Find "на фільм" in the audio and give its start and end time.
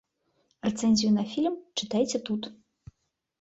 1.17-1.59